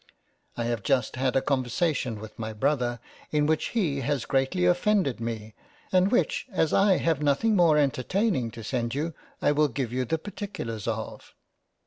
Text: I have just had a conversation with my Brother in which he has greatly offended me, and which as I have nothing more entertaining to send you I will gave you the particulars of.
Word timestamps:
I 0.57 0.63
have 0.63 0.81
just 0.81 1.15
had 1.15 1.35
a 1.35 1.43
conversation 1.43 2.19
with 2.19 2.39
my 2.39 2.53
Brother 2.53 2.99
in 3.29 3.45
which 3.45 3.67
he 3.67 3.99
has 4.01 4.25
greatly 4.25 4.65
offended 4.65 5.19
me, 5.19 5.53
and 5.91 6.11
which 6.11 6.47
as 6.51 6.73
I 6.73 6.97
have 6.97 7.21
nothing 7.21 7.55
more 7.55 7.77
entertaining 7.77 8.49
to 8.49 8.63
send 8.63 8.95
you 8.95 9.13
I 9.43 9.51
will 9.51 9.67
gave 9.67 9.93
you 9.93 10.03
the 10.05 10.17
particulars 10.17 10.87
of. 10.87 11.35